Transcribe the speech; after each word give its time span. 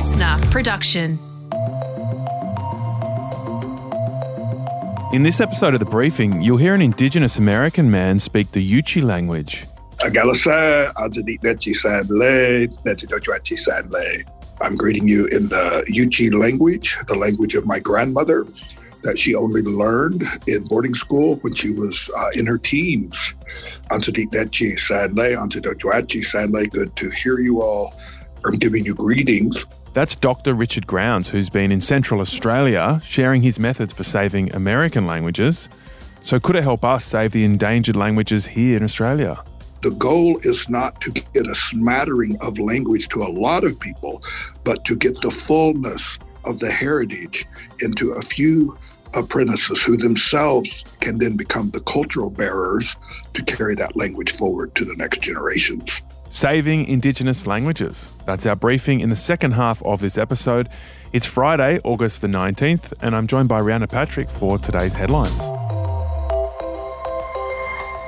listener 0.00 0.38
production. 0.50 1.18
In 5.12 5.22
this 5.22 5.42
episode 5.42 5.74
of 5.74 5.80
The 5.80 5.86
Briefing, 5.90 6.40
you'll 6.40 6.56
hear 6.56 6.74
an 6.74 6.80
Indigenous 6.80 7.36
American 7.36 7.90
man 7.90 8.18
speak 8.18 8.50
the 8.52 8.66
Yuchi 8.66 9.02
language. 9.02 9.66
Agalasa, 9.98 10.90
Azadiknechi 10.94 11.74
Sanle, 11.74 12.68
Netidojwachi 12.84 13.58
Sanle. 13.58 14.24
I'm 14.62 14.74
greeting 14.74 15.06
you 15.06 15.26
in 15.26 15.48
the 15.48 15.84
Yuchi 15.86 16.32
language, 16.32 16.96
the 17.06 17.14
language 17.14 17.54
of 17.54 17.66
my 17.66 17.78
grandmother 17.78 18.46
that 19.02 19.18
she 19.18 19.34
only 19.34 19.60
learned 19.60 20.22
in 20.46 20.64
boarding 20.64 20.94
school 20.94 21.36
when 21.42 21.54
she 21.54 21.72
was 21.72 22.10
uh, 22.16 22.28
in 22.32 22.46
her 22.46 22.56
teens. 22.56 23.34
Antadiknechi 23.90 24.78
Sanle, 24.78 25.36
Antadojwachi 25.36 26.24
Sanle. 26.24 26.70
Good 26.70 26.96
to 26.96 27.10
hear 27.10 27.38
you 27.38 27.60
all. 27.60 27.92
I'm 28.46 28.56
giving 28.56 28.86
you 28.86 28.94
greetings. 28.94 29.66
That's 29.92 30.14
Dr. 30.14 30.54
Richard 30.54 30.86
Grounds, 30.86 31.28
who's 31.28 31.50
been 31.50 31.72
in 31.72 31.80
Central 31.80 32.20
Australia 32.20 33.00
sharing 33.04 33.42
his 33.42 33.58
methods 33.58 33.92
for 33.92 34.04
saving 34.04 34.54
American 34.54 35.06
languages. 35.06 35.68
So, 36.20 36.38
could 36.38 36.54
it 36.54 36.62
help 36.62 36.84
us 36.84 37.04
save 37.04 37.32
the 37.32 37.44
endangered 37.44 37.96
languages 37.96 38.46
here 38.46 38.76
in 38.76 38.84
Australia? 38.84 39.42
The 39.82 39.90
goal 39.92 40.38
is 40.44 40.68
not 40.68 41.00
to 41.00 41.10
get 41.10 41.46
a 41.46 41.54
smattering 41.54 42.36
of 42.40 42.58
language 42.58 43.08
to 43.08 43.22
a 43.22 43.32
lot 43.32 43.64
of 43.64 43.80
people, 43.80 44.22
but 44.62 44.84
to 44.84 44.94
get 44.94 45.20
the 45.22 45.30
fullness 45.30 46.18
of 46.44 46.60
the 46.60 46.70
heritage 46.70 47.46
into 47.80 48.12
a 48.12 48.22
few 48.22 48.76
apprentices 49.14 49.82
who 49.82 49.96
themselves 49.96 50.84
can 51.00 51.18
then 51.18 51.36
become 51.36 51.70
the 51.70 51.80
cultural 51.80 52.30
bearers 52.30 52.94
to 53.34 53.42
carry 53.42 53.74
that 53.74 53.96
language 53.96 54.36
forward 54.36 54.72
to 54.76 54.84
the 54.84 54.94
next 54.96 55.20
generations. 55.20 56.00
Saving 56.32 56.86
Indigenous 56.86 57.44
Languages. 57.48 58.08
That's 58.24 58.46
our 58.46 58.54
briefing 58.54 59.00
in 59.00 59.08
the 59.08 59.16
second 59.16 59.52
half 59.52 59.82
of 59.82 60.00
this 60.00 60.16
episode. 60.16 60.68
It's 61.12 61.26
Friday, 61.26 61.80
August 61.82 62.22
the 62.22 62.28
19th, 62.28 62.92
and 63.02 63.16
I'm 63.16 63.26
joined 63.26 63.48
by 63.48 63.60
Rhianna 63.60 63.90
Patrick 63.90 64.30
for 64.30 64.56
today's 64.56 64.94
headlines. 64.94 65.59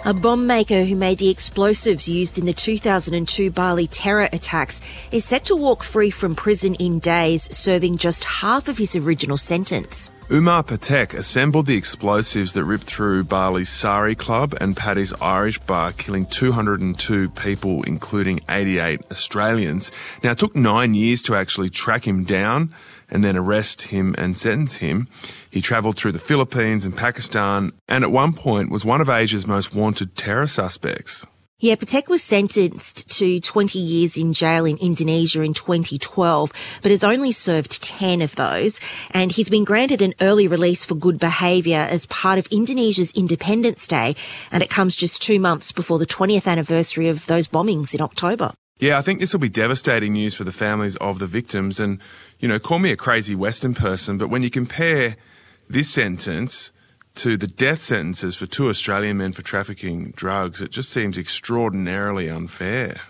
A 0.05 0.13
bomb 0.13 0.49
maker 0.49 0.83
who 0.83 0.97
made 0.97 1.19
the 1.19 1.31
explosives 1.31 2.09
used 2.09 2.37
in 2.37 2.45
the 2.45 2.53
2002 2.53 3.53
Bali 3.53 3.87
terror 3.87 4.29
attacks 4.33 4.81
is 5.13 5.25
set 5.25 5.45
to 5.45 5.55
walk 5.55 5.85
free 5.85 6.11
from 6.11 6.35
prison 6.35 6.75
in 6.75 6.99
days, 6.99 7.45
serving 7.57 7.99
just 7.99 8.25
half 8.25 8.67
of 8.67 8.79
his 8.79 8.97
original 8.97 9.37
sentence. 9.37 10.11
Umar 10.29 10.65
Patek 10.65 11.15
assembled 11.15 11.67
the 11.67 11.77
explosives 11.77 12.53
that 12.55 12.65
ripped 12.65 12.83
through 12.83 13.23
Bali's 13.23 13.69
Sari 13.69 14.17
Club 14.17 14.57
and 14.61 14.77
Paddy's 14.77 15.13
Irish 15.21 15.61
Bar, 15.61 15.93
killing 15.93 16.27
202 16.27 17.31
people, 17.31 17.85
including 17.85 18.41
88 18.49 19.03
Australians. 19.13 19.93
Now, 20.25 20.33
it 20.33 20.39
took 20.39 20.57
nine 20.57 20.95
years 20.95 21.23
to 21.23 21.37
actually 21.37 21.71
track 21.71 22.09
him 22.09 22.25
down 22.25 22.75
and 23.13 23.23
then 23.23 23.37
arrest 23.37 23.83
him 23.83 24.17
and 24.19 24.37
sentence 24.37 24.77
him. 24.77 25.07
He 25.49 25.61
travelled 25.61 25.97
through 25.97 26.13
the 26.13 26.19
Philippines 26.19 26.85
and 26.85 26.97
Pakistan 26.97 27.71
and 27.87 28.03
at 28.03 28.11
one 28.11 28.33
point 28.33 28.73
was 28.73 28.85
one 28.85 29.01
of 29.01 29.09
Asia's 29.09 29.47
most 29.47 29.73
wanted 29.73 30.17
terror 30.17 30.49
suspects. 30.49 31.27
Yeah, 31.63 31.77
Patek 31.77 32.09
was 32.09 32.25
sentenced 32.25 33.09
to 33.19 33.39
20 33.39 33.79
years 33.79 34.17
in 34.17 34.33
jail 34.33 34.65
in 34.65 34.79
Indonesia 34.79 35.43
in 35.43 35.55
2012, 35.55 36.53
but 36.83 36.91
has 36.91 37.05
only 37.05 37.31
served 37.31 37.81
10 37.81 38.21
of 38.21 38.35
those. 38.35 38.81
And 39.13 39.31
he's 39.31 39.49
been 39.49 39.63
granted 39.63 40.03
an 40.03 40.13
early 40.21 40.49
release 40.49 40.85
for 40.85 40.97
good 40.97 41.21
behaviour 41.21 41.87
as 41.89 42.07
part 42.07 42.41
of 42.41 42.49
Indonesia's 42.49 43.13
Independence 43.13 43.87
Day. 43.87 44.17
And 44.51 44.65
it 44.65 44.71
comes 44.71 44.97
just 44.97 45.23
two 45.23 45.39
months 45.39 45.71
before 45.71 46.01
the 46.01 46.07
20th 46.07 46.49
anniversary 46.49 47.07
of 47.07 47.27
those 47.27 47.47
bombings 47.47 47.95
in 47.95 48.01
October. 48.01 48.55
Yeah, 48.79 48.99
I 48.99 49.03
think 49.03 49.21
this 49.21 49.33
will 49.33 49.41
be 49.41 49.49
devastating 49.49 50.15
news 50.15 50.35
for 50.35 50.45
the 50.45 50.53
families 50.53 50.97
of 50.97 51.19
the 51.19 51.27
victims. 51.27 51.79
And, 51.79 52.01
you 52.41 52.49
know, 52.49 52.59
call 52.59 52.79
me 52.79 52.91
a 52.91 52.97
crazy 52.97 53.35
Western 53.35 53.75
person, 53.75 54.19
but 54.19 54.29
when 54.29 54.43
you 54.43 54.51
compare 54.51 55.17
this 55.69 55.89
sentence 55.89 56.73
to 57.15 57.37
the 57.37 57.47
death 57.47 57.81
sentences 57.81 58.37
for 58.37 58.47
two 58.47 58.69
Australian 58.69 59.19
men 59.19 59.33
for 59.33 59.43
trafficking 59.43 60.13
drugs, 60.17 60.61
it 60.61 60.71
just 60.71 60.91
seems 60.91 61.17
extraordinarily 61.17 62.29
unfair. 62.29 63.01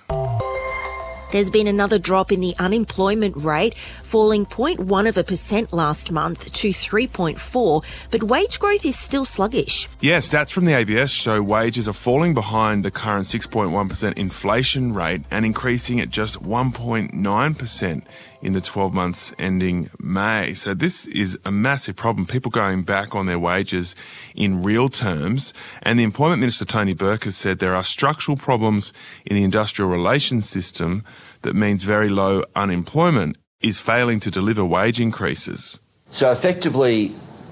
There's 1.32 1.50
been 1.50 1.66
another 1.66 1.98
drop 1.98 2.30
in 2.30 2.40
the 2.40 2.54
unemployment 2.58 3.36
rate, 3.38 3.74
falling 4.12 4.44
0.1 4.44 5.08
of 5.08 5.16
a 5.16 5.24
percent 5.24 5.72
last 5.72 6.12
month 6.12 6.52
to 6.52 6.68
3.4, 6.68 7.82
but 8.10 8.22
wage 8.22 8.60
growth 8.60 8.84
is 8.84 8.98
still 8.98 9.24
sluggish. 9.24 9.88
Yeah, 10.00 10.18
stats 10.18 10.52
from 10.52 10.66
the 10.66 10.74
ABS 10.74 11.10
show 11.10 11.42
wages 11.42 11.88
are 11.88 11.94
falling 11.94 12.34
behind 12.34 12.84
the 12.84 12.90
current 12.90 13.24
6.1% 13.24 14.12
inflation 14.18 14.92
rate 14.92 15.22
and 15.30 15.46
increasing 15.46 15.98
at 15.98 16.10
just 16.10 16.42
1.9% 16.42 18.04
in 18.42 18.52
the 18.52 18.60
12 18.60 18.92
months 18.92 19.32
ending 19.38 19.88
May. 19.98 20.52
So 20.52 20.74
this 20.74 21.06
is 21.06 21.38
a 21.46 21.50
massive 21.50 21.96
problem. 21.96 22.26
People 22.26 22.50
going 22.50 22.82
back 22.82 23.14
on 23.14 23.24
their 23.24 23.38
wages 23.38 23.96
in 24.34 24.62
real 24.62 24.90
terms. 24.90 25.54
And 25.80 25.98
the 25.98 26.04
Employment 26.04 26.40
Minister, 26.40 26.66
Tony 26.66 26.92
Burke, 26.92 27.24
has 27.24 27.36
said 27.36 27.60
there 27.60 27.74
are 27.74 27.84
structural 27.84 28.36
problems 28.36 28.92
in 29.24 29.36
the 29.36 29.44
industrial 29.44 29.90
relations 29.90 30.50
system 30.50 31.02
that 31.42 31.54
means 31.54 31.84
very 31.84 32.08
low 32.08 32.44
unemployment 32.54 33.36
is 33.62 33.78
failing 33.78 34.20
to 34.20 34.30
deliver 34.30 34.64
wage 34.64 35.00
increases. 35.00 35.80
So 36.06 36.30
effectively, 36.30 37.08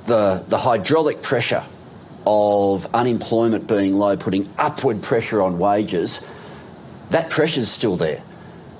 the, 0.06 0.44
the 0.48 0.58
hydraulic 0.58 1.22
pressure 1.22 1.64
of 2.26 2.86
unemployment 2.94 3.68
being 3.68 3.94
low, 3.94 4.16
putting 4.16 4.48
upward 4.58 5.02
pressure 5.02 5.42
on 5.42 5.58
wages, 5.58 6.26
that 7.10 7.30
pressure's 7.30 7.70
still 7.70 7.96
there. 7.96 8.22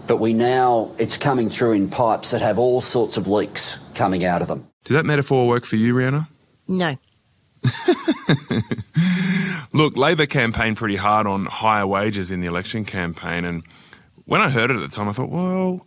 But 0.07 0.19
we 0.19 0.35
now, 0.35 0.91
it's 0.99 1.17
coming 1.17 1.51
through 1.51 1.73
in 1.73 1.89
pipes 1.89 2.33
that 2.33 2.43
have 2.43 2.59
all 2.59 2.81
sorts 2.81 3.17
of 3.17 3.29
leaks 3.29 3.79
coming 3.95 4.25
out 4.25 4.43
of 4.43 4.49
them. 4.49 4.67
Did 4.85 4.95
that 4.95 5.07
metaphor 5.07 5.47
work 5.47 5.65
for 5.65 5.77
you, 5.77 5.95
Rhianna? 5.95 6.29
No. 6.67 6.97
Look, 9.73 9.97
Labor 9.97 10.27
campaigned 10.27 10.77
pretty 10.77 10.97
hard 10.97 11.27
on 11.27 11.47
higher 11.47 11.87
wages 11.87 12.31
in 12.31 12.41
the 12.41 12.47
election 12.47 12.85
campaign. 12.85 13.45
And 13.45 13.63
when 14.25 14.41
I 14.41 14.51
heard 14.51 14.71
it 14.71 14.77
at 14.77 14.81
the 14.81 14.95
time, 14.95 15.09
I 15.09 15.13
thought, 15.13 15.31
well, 15.31 15.87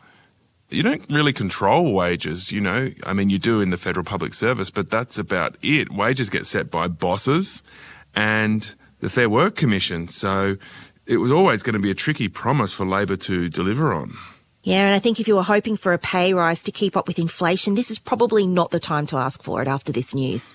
you 0.73 0.84
don't 0.84 1.06
really 1.09 1.34
control 1.34 1.94
wages, 1.94 2.51
you 2.51 2.61
know. 2.61 2.89
I 3.06 3.13
mean, 3.13 3.29
you 3.29 3.39
do 3.39 3.61
in 3.61 3.69
the 3.69 3.78
federal 3.78 4.03
public 4.03 4.34
service, 4.34 4.69
but 4.69 4.89
that's 4.89 5.17
about 5.17 5.56
it. 5.61 5.91
Wages 5.91 6.29
get 6.29 6.45
set 6.45 6.72
by 6.72 6.88
bosses 6.88 7.63
and 8.16 8.73
the 9.00 9.09
Fair 9.09 9.29
Work 9.29 9.56
Commission. 9.56 10.07
So 10.07 10.57
it 11.06 11.17
was 11.17 11.31
always 11.31 11.63
going 11.63 11.73
to 11.73 11.79
be 11.79 11.91
a 11.91 11.95
tricky 11.95 12.28
promise 12.28 12.73
for 12.73 12.85
Labor 12.85 13.16
to 13.17 13.50
deliver 13.50 13.94
on. 13.94 14.13
Yeah, 14.63 14.85
and 14.85 14.95
I 14.95 15.00
think 15.00 15.19
if 15.19 15.28
you 15.28 15.35
were 15.35 15.44
hoping 15.44 15.75
for 15.75 15.91
a 15.91 15.97
pay 15.97 16.34
rise 16.34 16.63
to 16.63 16.72
keep 16.72 16.95
up 16.95 17.07
with 17.07 17.19
inflation, 17.19 17.75
this 17.75 17.91
is 17.91 18.00
probably 18.00 18.47
not 18.47 18.72
the 18.72 18.79
time 18.79 19.05
to 19.07 19.17
ask 19.17 19.44
for 19.44 19.61
it 19.61 19.67
after 19.67 19.91
this 19.91 20.16
news. 20.16 20.53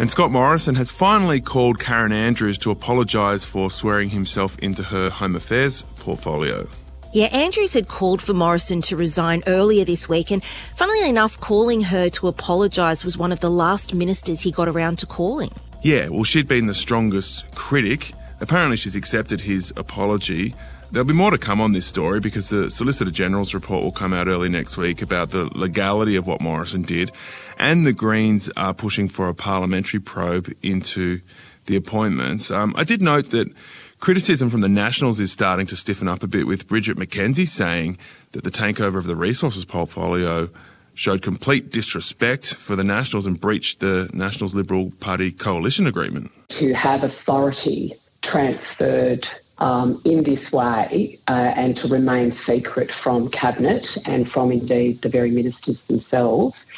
And 0.00 0.10
Scott 0.10 0.30
Morrison 0.30 0.74
has 0.74 0.90
finally 0.90 1.40
called 1.40 1.78
Karen 1.78 2.12
Andrews 2.12 2.58
to 2.58 2.70
apologise 2.70 3.44
for 3.44 3.70
swearing 3.70 4.10
himself 4.10 4.58
into 4.58 4.82
her 4.82 5.10
Home 5.10 5.36
Affairs 5.36 5.82
portfolio. 5.82 6.68
Yeah, 7.12 7.26
Andrews 7.26 7.72
had 7.72 7.88
called 7.88 8.20
for 8.20 8.34
Morrison 8.34 8.82
to 8.82 8.96
resign 8.96 9.42
earlier 9.46 9.84
this 9.84 10.10
week, 10.10 10.30
and 10.30 10.44
funnily 10.76 11.08
enough, 11.08 11.40
calling 11.40 11.80
her 11.82 12.10
to 12.10 12.28
apologise 12.28 13.02
was 13.02 13.16
one 13.16 13.32
of 13.32 13.40
the 13.40 13.50
last 13.50 13.94
ministers 13.94 14.42
he 14.42 14.50
got 14.50 14.68
around 14.68 14.98
to 14.98 15.06
calling. 15.06 15.50
Yeah, 15.80 16.08
well, 16.10 16.24
she'd 16.24 16.48
been 16.48 16.66
the 16.66 16.74
strongest 16.74 17.54
critic. 17.54 18.12
Apparently, 18.40 18.76
she's 18.76 18.94
accepted 18.94 19.40
his 19.40 19.72
apology. 19.74 20.54
There'll 20.92 21.06
be 21.06 21.14
more 21.14 21.30
to 21.30 21.38
come 21.38 21.62
on 21.62 21.72
this 21.72 21.86
story 21.86 22.20
because 22.20 22.50
the 22.50 22.70
Solicitor 22.70 23.10
General's 23.10 23.54
report 23.54 23.84
will 23.84 23.92
come 23.92 24.12
out 24.12 24.26
early 24.26 24.50
next 24.50 24.76
week 24.76 25.00
about 25.00 25.30
the 25.30 25.48
legality 25.56 26.16
of 26.16 26.26
what 26.26 26.42
Morrison 26.42 26.82
did, 26.82 27.10
and 27.58 27.86
the 27.86 27.92
Greens 27.94 28.50
are 28.54 28.74
pushing 28.74 29.08
for 29.08 29.28
a 29.28 29.34
parliamentary 29.34 30.00
probe 30.00 30.52
into 30.62 31.20
the 31.64 31.76
appointments. 31.76 32.50
Um, 32.50 32.74
I 32.76 32.84
did 32.84 33.00
note 33.00 33.30
that 33.30 33.50
criticism 33.98 34.50
from 34.50 34.60
the 34.60 34.68
Nationals 34.68 35.20
is 35.20 35.32
starting 35.32 35.66
to 35.66 35.76
stiffen 35.76 36.08
up 36.08 36.22
a 36.22 36.26
bit, 36.26 36.46
with 36.46 36.68
Bridget 36.68 36.96
McKenzie 36.96 37.48
saying 37.48 37.98
that 38.32 38.44
the 38.44 38.50
takeover 38.50 38.96
of 38.96 39.04
the 39.04 39.16
resources 39.16 39.64
portfolio 39.64 40.48
showed 40.94 41.22
complete 41.22 41.70
disrespect 41.70 42.54
for 42.54 42.74
the 42.74 42.82
Nationals 42.82 43.26
and 43.26 43.40
breached 43.40 43.80
the 43.80 44.10
Nationals 44.12 44.54
Liberal 44.54 44.90
Party 44.98 45.30
coalition 45.30 45.86
agreement. 45.86 46.30
To 46.48 46.74
have 46.74 47.04
authority 47.04 47.92
transferred 48.22 49.26
um, 49.58 50.00
in 50.04 50.24
this 50.24 50.52
way 50.52 51.16
uh, 51.28 51.52
and 51.56 51.76
to 51.76 51.88
remain 51.88 52.32
secret 52.32 52.90
from 52.90 53.28
Cabinet 53.30 53.96
and 54.06 54.28
from 54.28 54.50
indeed 54.50 55.02
the 55.02 55.08
very 55.08 55.30
ministers 55.30 55.84
themselves, 55.84 56.70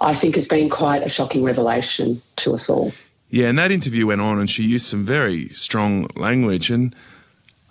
I 0.00 0.14
think 0.14 0.34
has 0.36 0.48
been 0.48 0.70
quite 0.70 1.02
a 1.02 1.08
shocking 1.08 1.44
revelation 1.44 2.16
to 2.36 2.54
us 2.54 2.70
all. 2.70 2.92
Yeah, 3.30 3.48
and 3.48 3.58
that 3.58 3.70
interview 3.70 4.06
went 4.06 4.20
on 4.20 4.38
and 4.38 4.48
she 4.48 4.62
used 4.62 4.86
some 4.86 5.04
very 5.04 5.48
strong 5.50 6.06
language. 6.16 6.70
And 6.70 6.94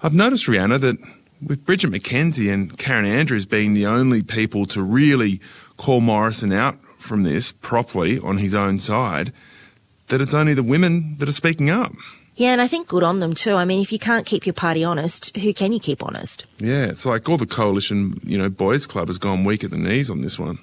I've 0.04 0.14
noticed, 0.14 0.46
Rhianna, 0.48 0.80
that 0.82 0.98
with 1.42 1.66
Bridget 1.66 1.92
McKenzie 1.92 2.54
and 2.54 2.78
Karen 2.78 3.06
Andrews 3.06 3.46
being 3.46 3.74
the 3.74 3.86
only 3.86 4.22
people 4.22 4.66
to 4.68 4.82
really 4.82 5.40
call 5.78 6.02
Morrison 6.02 6.52
out 6.52 6.80
from 7.00 7.24
this 7.24 7.52
properly 7.52 8.20
on 8.20 8.38
his 8.38 8.54
own 8.54 8.80
side, 8.80 9.32
that 10.08 10.22
it's 10.22 10.34
only 10.34 10.54
the 10.54 10.64
women 10.64 11.16
that 11.18 11.30
are 11.30 11.34
speaking 11.34 11.70
up. 11.70 11.94
Yeah, 12.36 12.52
and 12.52 12.62
I 12.62 12.68
think 12.68 12.88
good 12.88 13.04
on 13.04 13.18
them 13.18 13.34
too. 13.34 13.56
I 13.56 13.66
mean, 13.66 13.82
if 13.82 13.92
you 13.92 13.98
can't 13.98 14.26
keep 14.26 14.46
your 14.46 14.54
party 14.54 14.84
honest, 14.84 15.36
who 15.38 15.54
can 15.54 15.74
you 15.74 15.80
keep 15.80 16.04
honest? 16.04 16.46
Yeah, 16.60 16.86
it's 16.86 17.06
like 17.06 17.28
all 17.28 17.38
the 17.38 17.48
coalition, 17.48 18.20
you 18.24 18.38
know, 18.38 18.48
boys 18.48 18.86
club 18.86 19.08
has 19.08 19.18
gone 19.18 19.44
weak 19.44 19.64
at 19.64 19.72
the 19.72 19.78
knees 19.78 20.12
on 20.12 20.22
this 20.22 20.38
one. 20.38 20.60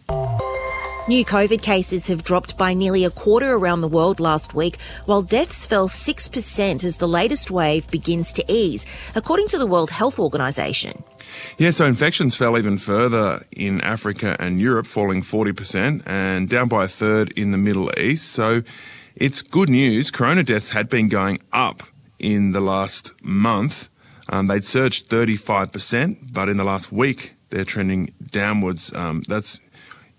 New 1.07 1.23
COVID 1.23 1.61
cases 1.61 2.07
have 2.07 2.25
dropped 2.25 2.57
by 2.57 2.73
nearly 2.73 3.05
a 3.05 3.11
quarter 3.11 3.53
around 3.53 3.83
the 3.83 3.89
world 3.89 4.21
last 4.21 4.55
week, 4.55 4.79
while 5.05 5.21
deaths 5.21 5.67
fell 5.67 5.87
6% 5.87 6.83
as 6.83 6.97
the 6.97 7.07
latest 7.07 7.51
wave 7.51 7.91
begins 7.91 8.33
to 8.33 8.45
ease, 8.49 8.87
according 9.15 9.47
to 9.49 9.59
the 9.59 9.67
World 9.67 9.91
Health 9.91 10.19
Organization. 10.19 11.05
Yeah, 11.59 11.73
so 11.73 11.85
infections 11.85 12.37
fell 12.37 12.57
even 12.57 12.79
further 12.79 13.45
in 13.53 13.83
Africa 13.83 14.35
and 14.41 14.59
Europe, 14.59 14.87
falling 14.87 15.21
40%, 15.21 16.03
and 16.07 16.49
down 16.49 16.69
by 16.69 16.85
a 16.85 16.89
third 16.89 17.33
in 17.33 17.51
the 17.51 17.59
Middle 17.59 17.93
East. 17.99 18.33
So 18.33 18.63
it's 19.15 19.43
good 19.43 19.69
news. 19.69 20.11
Corona 20.11 20.43
deaths 20.43 20.71
had 20.71 20.89
been 20.89 21.11
going 21.11 21.39
up 21.53 21.83
in 22.19 22.53
the 22.53 22.63
last 22.63 23.13
month. 23.23 23.91
Um, 24.31 24.47
they'd 24.47 24.65
surged 24.65 25.11
35%, 25.11 26.33
but 26.33 26.49
in 26.49 26.57
the 26.57 26.65
last 26.65 26.91
week, 26.91 27.35
they're 27.51 27.67
trending 27.67 28.15
downwards. 28.31 28.91
Um, 28.95 29.23
that's 29.29 29.61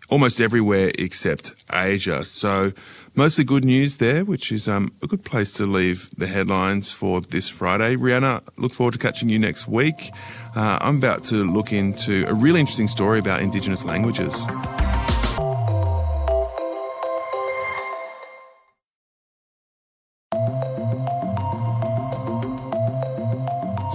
almost 0.09 0.39
everywhere 0.39 0.91
except 0.97 1.53
Asia. 1.71 2.23
So 2.23 2.71
mostly 3.15 3.43
good 3.43 3.65
news 3.65 3.97
there, 3.97 4.25
which 4.25 4.51
is 4.51 4.67
um, 4.67 4.93
a 5.01 5.07
good 5.07 5.23
place 5.23 5.53
to 5.53 5.65
leave 5.65 6.09
the 6.17 6.27
headlines 6.27 6.91
for 6.91 7.21
this 7.21 7.49
Friday. 7.49 7.95
Rhianna, 7.95 8.41
look 8.57 8.73
forward 8.73 8.93
to 8.93 8.99
catching 8.99 9.29
you 9.29 9.39
next 9.39 9.67
week. 9.67 10.11
Uh, 10.55 10.77
I'm 10.81 10.97
about 10.97 11.23
to 11.25 11.43
look 11.43 11.73
into 11.73 12.25
a 12.27 12.33
really 12.33 12.59
interesting 12.59 12.87
story 12.87 13.19
about 13.19 13.41
Indigenous 13.41 13.85
languages. 13.85 14.45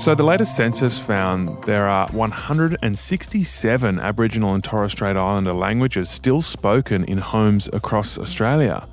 So, 0.01 0.15
the 0.15 0.25
latest 0.25 0.57
census 0.57 0.99
found 0.99 1.63
there 1.65 1.87
are 1.87 2.09
167 2.13 4.01
Aboriginal 4.01 4.55
and 4.55 4.65
Torres 4.65 4.93
Strait 4.93 5.15
Islander 5.15 5.53
languages 5.53 6.09
still 6.09 6.41
spoken 6.41 7.05
in 7.05 7.19
homes 7.19 7.69
across 7.75 8.17
Australia, 8.17 8.89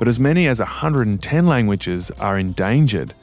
but 0.00 0.08
as 0.08 0.18
many 0.18 0.48
as 0.48 0.58
110 0.58 1.46
languages 1.46 2.10
are 2.18 2.36
endangered. 2.36 3.14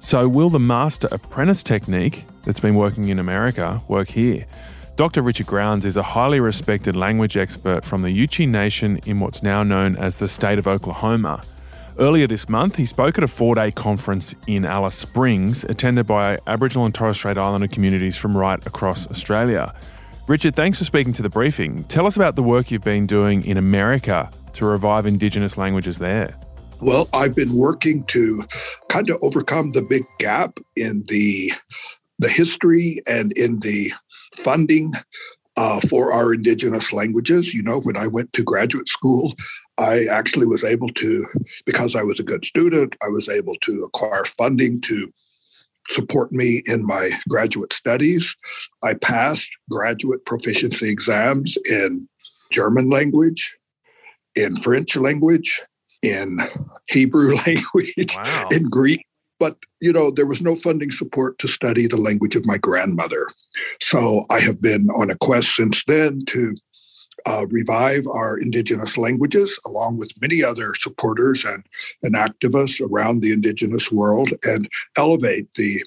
So, 0.00 0.26
will 0.28 0.48
the 0.48 0.58
master 0.58 1.08
apprentice 1.12 1.62
technique 1.62 2.24
that's 2.44 2.60
been 2.60 2.74
working 2.74 3.10
in 3.10 3.18
America 3.18 3.82
work 3.86 4.08
here? 4.08 4.46
Dr. 4.96 5.20
Richard 5.20 5.48
Grounds 5.48 5.84
is 5.84 5.98
a 5.98 6.02
highly 6.02 6.40
respected 6.40 6.96
language 6.96 7.36
expert 7.36 7.84
from 7.84 8.00
the 8.00 8.08
Yuchi 8.08 8.48
Nation 8.48 8.98
in 9.04 9.20
what's 9.20 9.42
now 9.42 9.62
known 9.62 9.94
as 9.96 10.16
the 10.16 10.26
state 10.26 10.58
of 10.58 10.66
Oklahoma. 10.66 11.42
Earlier 11.98 12.26
this 12.26 12.46
month, 12.50 12.76
he 12.76 12.84
spoke 12.84 13.16
at 13.16 13.24
a 13.24 13.28
four 13.28 13.54
day 13.54 13.70
conference 13.70 14.34
in 14.46 14.66
Alice 14.66 14.94
Springs, 14.94 15.64
attended 15.64 16.06
by 16.06 16.38
Aboriginal 16.46 16.84
and 16.84 16.94
Torres 16.94 17.16
Strait 17.16 17.38
Islander 17.38 17.68
communities 17.68 18.18
from 18.18 18.36
right 18.36 18.64
across 18.66 19.10
Australia. 19.10 19.74
Richard, 20.28 20.54
thanks 20.54 20.76
for 20.76 20.84
speaking 20.84 21.14
to 21.14 21.22
the 21.22 21.30
briefing. 21.30 21.84
Tell 21.84 22.04
us 22.04 22.16
about 22.16 22.36
the 22.36 22.42
work 22.42 22.70
you've 22.70 22.82
been 22.82 23.06
doing 23.06 23.46
in 23.46 23.56
America 23.56 24.28
to 24.52 24.66
revive 24.66 25.06
Indigenous 25.06 25.56
languages 25.56 25.96
there. 25.96 26.38
Well, 26.82 27.08
I've 27.14 27.34
been 27.34 27.54
working 27.54 28.04
to 28.04 28.44
kind 28.90 29.08
of 29.08 29.18
overcome 29.22 29.72
the 29.72 29.80
big 29.80 30.02
gap 30.18 30.58
in 30.76 31.02
the 31.08 31.50
the 32.18 32.28
history 32.28 33.00
and 33.06 33.32
in 33.32 33.60
the 33.60 33.92
funding 34.34 34.92
uh, 35.56 35.80
for 35.88 36.12
our 36.12 36.34
indigenous 36.34 36.92
languages. 36.92 37.54
You 37.54 37.62
know, 37.62 37.80
when 37.80 37.96
I 37.96 38.06
went 38.06 38.32
to 38.34 38.42
graduate 38.42 38.88
school, 38.88 39.34
I 39.78 40.04
actually 40.10 40.46
was 40.46 40.64
able 40.64 40.88
to, 40.90 41.26
because 41.64 41.94
I 41.94 42.02
was 42.02 42.18
a 42.20 42.24
good 42.24 42.44
student, 42.44 42.96
I 43.02 43.08
was 43.08 43.28
able 43.28 43.54
to 43.62 43.82
acquire 43.84 44.24
funding 44.24 44.80
to 44.82 45.12
support 45.88 46.32
me 46.32 46.62
in 46.66 46.84
my 46.84 47.10
graduate 47.28 47.72
studies. 47.72 48.34
I 48.82 48.94
passed 48.94 49.50
graduate 49.70 50.24
proficiency 50.24 50.88
exams 50.88 51.56
in 51.68 52.08
German 52.50 52.90
language, 52.90 53.56
in 54.34 54.56
French 54.56 54.96
language, 54.96 55.60
in 56.02 56.38
Hebrew 56.88 57.34
language, 57.46 58.16
wow. 58.16 58.48
in 58.50 58.64
Greek. 58.64 59.04
But, 59.38 59.56
you 59.80 59.92
know, 59.92 60.10
there 60.10 60.26
was 60.26 60.40
no 60.40 60.54
funding 60.54 60.90
support 60.90 61.38
to 61.38 61.48
study 61.48 61.86
the 61.86 61.96
language 61.96 62.36
of 62.36 62.46
my 62.46 62.58
grandmother. 62.58 63.26
So 63.80 64.22
I 64.30 64.40
have 64.40 64.60
been 64.60 64.88
on 64.90 65.10
a 65.10 65.16
quest 65.16 65.54
since 65.54 65.84
then 65.84 66.24
to 66.28 66.54
uh, 67.26 67.46
revive 67.50 68.06
our 68.06 68.38
Indigenous 68.38 68.96
languages, 68.96 69.58
along 69.66 69.98
with 69.98 70.10
many 70.20 70.42
other 70.42 70.74
supporters 70.74 71.44
and, 71.44 71.64
and 72.02 72.14
activists 72.14 72.80
around 72.80 73.20
the 73.20 73.32
Indigenous 73.32 73.90
world, 73.90 74.30
and 74.44 74.68
elevate 74.96 75.48
the 75.56 75.82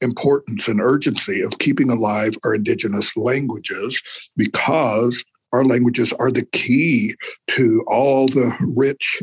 importance 0.00 0.68
and 0.68 0.80
urgency 0.80 1.40
of 1.40 1.58
keeping 1.58 1.90
alive 1.90 2.34
our 2.44 2.54
Indigenous 2.54 3.16
languages 3.16 4.02
because 4.36 5.24
our 5.54 5.64
languages 5.64 6.12
are 6.14 6.32
the 6.32 6.44
key 6.46 7.14
to 7.46 7.84
all 7.86 8.26
the 8.26 8.52
rich, 8.76 9.22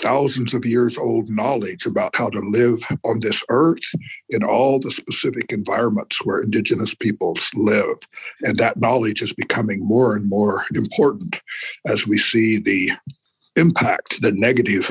thousands 0.00 0.52
of 0.52 0.66
years 0.66 0.98
old 0.98 1.30
knowledge 1.30 1.86
about 1.86 2.16
how 2.16 2.28
to 2.28 2.40
live 2.40 2.80
on 3.04 3.20
this 3.20 3.44
earth 3.48 3.84
in 4.30 4.42
all 4.42 4.80
the 4.80 4.90
specific 4.90 5.52
environments 5.52 6.18
where 6.24 6.42
Indigenous 6.42 6.96
peoples 6.96 7.48
live. 7.54 7.96
And 8.42 8.58
that 8.58 8.80
knowledge 8.80 9.22
is 9.22 9.32
becoming 9.32 9.78
more 9.86 10.16
and 10.16 10.28
more 10.28 10.64
important 10.74 11.40
as 11.86 12.08
we 12.08 12.18
see 12.18 12.58
the 12.58 12.90
impact, 13.54 14.20
the 14.20 14.32
negative 14.32 14.90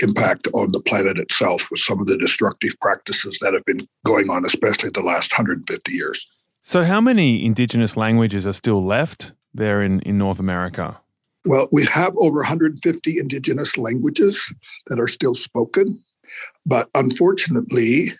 impact 0.00 0.48
on 0.54 0.72
the 0.72 0.80
planet 0.80 1.18
itself 1.18 1.68
with 1.70 1.80
some 1.80 2.00
of 2.00 2.06
the 2.06 2.16
destructive 2.16 2.72
practices 2.80 3.38
that 3.42 3.52
have 3.52 3.66
been 3.66 3.86
going 4.06 4.30
on, 4.30 4.46
especially 4.46 4.88
the 4.94 5.02
last 5.02 5.30
150 5.30 5.92
years. 5.92 6.26
So, 6.62 6.84
how 6.84 7.02
many 7.02 7.44
Indigenous 7.44 7.98
languages 7.98 8.46
are 8.46 8.52
still 8.52 8.82
left 8.82 9.32
there 9.54 9.82
in, 9.82 10.00
in 10.00 10.18
North 10.18 10.40
America? 10.40 10.98
Well, 11.44 11.68
we 11.72 11.84
have 11.86 12.14
over 12.18 12.38
150 12.38 13.18
indigenous 13.18 13.76
languages 13.76 14.52
that 14.86 15.00
are 15.00 15.08
still 15.08 15.34
spoken. 15.34 16.02
But 16.64 16.88
unfortunately, 16.94 18.12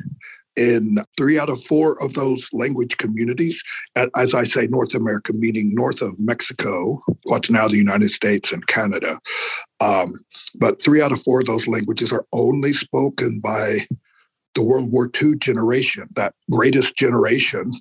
in 0.57 0.99
three 1.17 1.39
out 1.39 1.49
of 1.49 1.63
four 1.65 2.03
of 2.03 2.15
those 2.15 2.49
language 2.53 2.99
communities, 2.99 3.63
as 3.97 4.35
I 4.35 4.45
say, 4.45 4.67
North 4.67 4.95
America, 4.95 5.33
meaning 5.33 5.75
north 5.75 6.03
of 6.03 6.19
Mexico, 6.19 7.03
what's 7.25 7.49
now 7.51 7.69
the 7.69 7.77
United 7.77 8.11
States 8.11 8.53
and 8.53 8.67
Canada. 8.67 9.19
Um, 9.81 10.25
but 10.57 10.83
three 10.83 11.01
out 11.01 11.13
of 11.13 11.23
four 11.23 11.41
of 11.41 11.47
those 11.47 11.67
languages 11.67 12.13
are 12.13 12.27
only 12.33 12.73
spoken 12.73 13.41
by 13.41 13.87
the 14.55 14.63
World 14.63 14.93
War 14.93 15.11
II 15.23 15.37
generation, 15.37 16.09
that 16.17 16.35
greatest 16.51 16.97
generation 16.97 17.73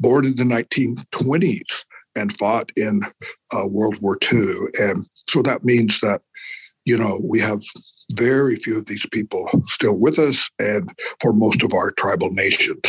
born 0.00 0.24
in 0.24 0.34
the 0.34 0.42
1920s 0.42 1.84
and 2.18 2.36
fought 2.36 2.70
in 2.76 3.02
uh, 3.54 3.66
World 3.70 3.96
War 4.00 4.18
II. 4.32 4.54
And 4.80 5.06
so 5.28 5.42
that 5.42 5.64
means 5.64 6.00
that, 6.00 6.22
you 6.84 6.98
know, 6.98 7.20
we 7.24 7.40
have 7.40 7.60
very 8.12 8.56
few 8.56 8.78
of 8.78 8.86
these 8.86 9.06
people 9.12 9.48
still 9.66 9.98
with 9.98 10.18
us 10.18 10.50
and 10.58 10.90
for 11.20 11.32
most 11.32 11.62
of 11.62 11.72
our 11.74 11.90
tribal 11.92 12.30
nations. 12.30 12.80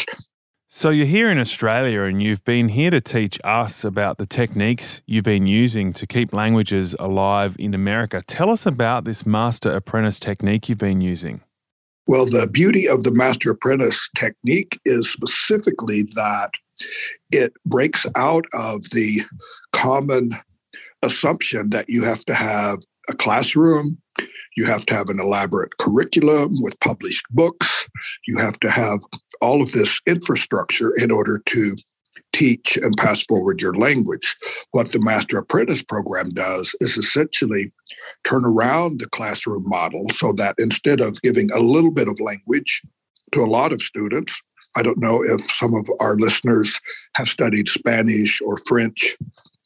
So 0.71 0.91
you're 0.91 1.07
here 1.07 1.31
in 1.31 1.39
Australia 1.39 2.03
and 2.03 2.21
you've 2.21 2.45
been 2.45 2.69
here 2.69 2.91
to 2.91 3.01
teach 3.01 3.39
us 3.43 3.83
about 3.83 4.19
the 4.19 4.27
techniques 4.27 5.01
you've 5.07 5.25
been 5.25 5.47
using 5.47 5.93
to 5.93 6.05
keep 6.05 6.31
languages 6.31 6.95
alive 6.99 7.55
in 7.57 7.73
America. 7.73 8.21
Tell 8.27 8.51
us 8.51 8.67
about 8.67 9.03
this 9.03 9.25
master 9.25 9.75
apprentice 9.75 10.19
technique 10.19 10.69
you've 10.69 10.77
been 10.77 11.01
using. 11.01 11.41
Well, 12.05 12.25
the 12.25 12.47
beauty 12.47 12.87
of 12.87 13.03
the 13.03 13.11
master 13.11 13.51
apprentice 13.51 14.09
technique 14.15 14.79
is 14.85 15.09
specifically 15.09 16.03
that 16.15 16.51
it 17.31 17.53
breaks 17.65 18.05
out 18.15 18.45
of 18.53 18.89
the 18.91 19.21
common 19.71 20.31
assumption 21.03 21.69
that 21.69 21.89
you 21.89 22.03
have 22.03 22.25
to 22.25 22.33
have 22.33 22.79
a 23.09 23.13
classroom, 23.13 23.97
you 24.57 24.65
have 24.65 24.85
to 24.85 24.93
have 24.93 25.09
an 25.09 25.19
elaborate 25.19 25.77
curriculum 25.77 26.61
with 26.61 26.79
published 26.79 27.25
books, 27.31 27.87
you 28.27 28.37
have 28.37 28.59
to 28.59 28.69
have 28.69 28.99
all 29.41 29.61
of 29.61 29.71
this 29.71 29.99
infrastructure 30.05 30.93
in 30.97 31.11
order 31.11 31.41
to 31.45 31.75
teach 32.33 32.77
and 32.77 32.95
pass 32.97 33.23
forward 33.23 33.61
your 33.61 33.73
language. 33.73 34.35
What 34.71 34.91
the 34.91 34.99
Master 34.99 35.37
Apprentice 35.37 35.81
program 35.81 36.29
does 36.29 36.75
is 36.79 36.97
essentially 36.97 37.71
turn 38.23 38.45
around 38.45 38.99
the 38.99 39.09
classroom 39.09 39.63
model 39.67 40.09
so 40.09 40.33
that 40.33 40.55
instead 40.59 41.01
of 41.01 41.21
giving 41.21 41.49
a 41.51 41.59
little 41.59 41.91
bit 41.91 42.07
of 42.07 42.19
language 42.19 42.81
to 43.33 43.41
a 43.41 43.47
lot 43.47 43.71
of 43.71 43.81
students, 43.81 44.39
I 44.79 44.81
don't 44.81 44.97
know 44.97 45.21
if 45.21 45.51
some 45.51 45.75
of 45.75 45.89
our 45.99 46.15
listeners 46.15 46.79
have 47.17 47.27
studied 47.27 47.67
Spanish 47.67 48.39
or 48.39 48.55
French 48.65 49.17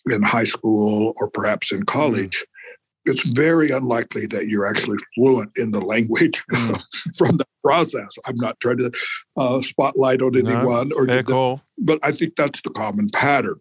in 0.10 0.24
high 0.24 0.43
school 0.43 1.13
or 1.22 1.29
perhaps 1.29 1.72
in 1.72 1.84
college. 1.84 2.39
Mm. 2.39 3.12
It's 3.12 3.27
very 3.27 3.70
unlikely 3.70 4.25
that 4.27 4.48
you're 4.48 4.65
actually 4.65 4.98
fluent 5.13 5.51
in 5.55 5.70
the 5.70 5.82
language 5.82 6.43
mm. 6.51 6.82
from 7.15 7.38
the 7.38 7.46
process. 7.63 8.10
I'm 8.25 8.38
not 8.38 8.60
trying 8.60 8.79
to 8.79 8.91
uh, 9.38 9.62
spotlight 9.62 10.24
on 10.24 10.36
anyone 10.36 10.89
no, 10.89 10.96
or 10.96 11.05
the, 11.05 11.62
but 11.77 12.00
I 12.01 12.12
think 12.12 12.36
that's 12.36 12.63
the 12.63 12.72
common 12.72 13.12
pattern. 13.12 13.60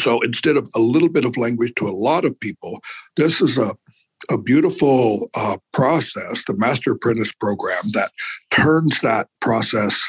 So 0.00 0.20
instead 0.22 0.56
of 0.56 0.68
a 0.74 0.80
little 0.80 1.08
bit 1.08 1.24
of 1.24 1.36
language 1.36 1.74
to 1.76 1.86
a 1.86 1.94
lot 1.94 2.24
of 2.24 2.38
people, 2.40 2.80
this 3.16 3.40
is 3.40 3.56
a 3.56 3.72
a 4.30 4.40
beautiful 4.40 5.28
uh, 5.36 5.58
process, 5.72 6.42
the 6.46 6.54
Master 6.54 6.92
Apprentice 6.92 7.32
program, 7.32 7.90
that 7.92 8.10
turns 8.50 8.98
that 9.00 9.28
process 9.40 10.00